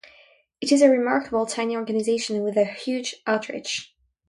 [0.61, 3.93] It is a remarkable, tiny organization with a huge outreach.